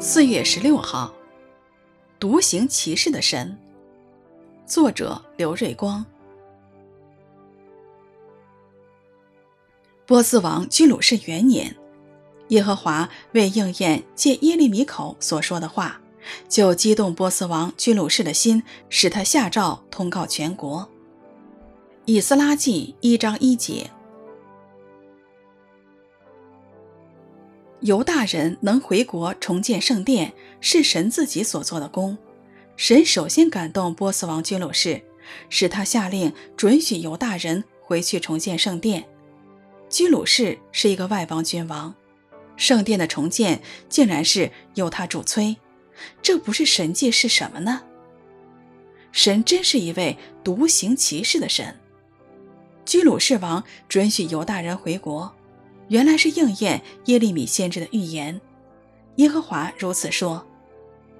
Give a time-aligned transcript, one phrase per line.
[0.00, 1.12] 四月十六号，
[2.20, 3.58] 独行其事的神。
[4.64, 6.06] 作者刘瑞光。
[10.06, 11.74] 波斯王居鲁士元年，
[12.50, 16.00] 耶和华为应验借耶利米口所说的话，
[16.48, 20.88] 就激动波斯王居鲁士的心，使他下诏通告全国。
[22.04, 23.90] 以斯拉记一章一节。
[27.80, 32.18] 犹大人能回国重建圣殿，是神自己所做的工。
[32.76, 35.00] 神首先感动波斯王居鲁士，
[35.48, 39.04] 使他下令准许犹大人回去重建圣殿。
[39.88, 41.94] 居鲁士是一个外邦君王，
[42.56, 45.56] 圣殿的重建竟然是由他主催，
[46.20, 47.82] 这不是神迹是什么呢？
[49.12, 51.78] 神真是一位独行其事的神。
[52.84, 55.32] 居鲁士王准许犹大人回国。
[55.88, 58.40] 原来是应验耶利米先知的预言。
[59.16, 60.46] 耶和华如此说：“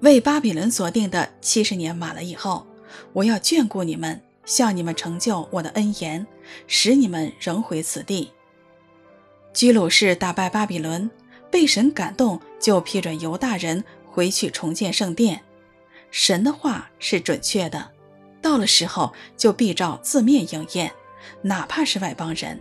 [0.00, 2.66] 为巴比伦所定的七十年满了以后，
[3.12, 6.26] 我要眷顾你们，向你们成就我的恩言，
[6.66, 8.30] 使你们仍回此地。”
[9.52, 11.10] 居鲁士打败巴比伦，
[11.50, 15.40] 被神感动，就批准犹大人回去重建圣殿。
[16.12, 17.90] 神的话是准确的，
[18.40, 20.92] 到了时候就必照字面应验，
[21.42, 22.60] 哪怕是外邦人。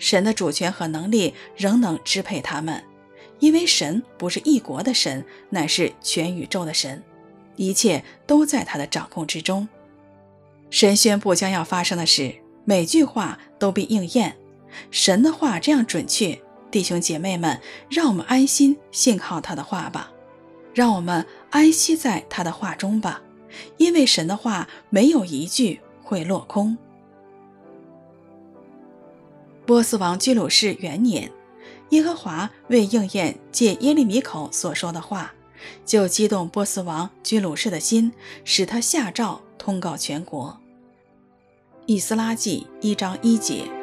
[0.00, 2.82] 神的主权和能力仍能支配他们，
[3.38, 7.00] 因为神不是一国的神，乃是全宇宙的神，
[7.54, 9.68] 一切都在他的掌控之中。
[10.70, 12.34] 神宣布将要发生的事，
[12.64, 14.36] 每句话都必应验。
[14.90, 20.10] 神的话这样准确，弟兄姐妹们，让我们安心信靠他的话吧，
[20.72, 23.20] 让我们安息在他的话中吧，
[23.76, 26.78] 因为神的话没有一句会落空。
[29.70, 31.30] 波斯王居鲁士元年，
[31.90, 35.32] 耶和华为应验借耶利米口所说的话，
[35.86, 38.10] 就激动波斯王居鲁士的心，
[38.42, 40.58] 使他下诏通告全国。
[41.86, 43.79] 以斯拉记一章一节。